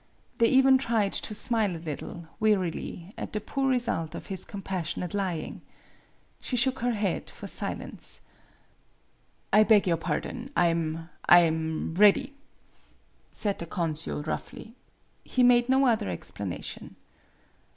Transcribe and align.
They 0.39 0.47
even 0.47 0.79
tried 0.79 1.11
to 1.11 1.35
smile 1.35 1.75
a 1.77 1.77
little, 1.77 2.27
wearily, 2.39 3.13
at 3.19 3.33
the 3.33 3.39
poor 3.39 3.69
result 3.69 4.15
of 4.15 4.25
his 4.33 4.43
compassionate 4.43 5.13
lying. 5.13 5.61
She 6.39 6.55
shook 6.57 6.79
her 6.79 6.93
head 6.93 7.29
for 7.29 7.45
silence. 7.45 8.21
80 9.53 9.53
MADAME 9.53 9.53
BUTTERFLY 9.53 9.59
"I 9.59 9.69
beg 9.79 9.87
your 9.87 9.97
pardon; 9.97 10.49
I 10.57 10.67
'm 10.69 11.09
I 11.29 11.39
am 11.41 11.93
ready" 11.93 12.33
said 13.31 13.59
the 13.59 13.67
consul, 13.67 14.23
roughly. 14.23 14.73
He 15.23 15.43
made 15.43 15.69
no 15.69 15.85
other 15.85 16.09
explanation. 16.09 16.95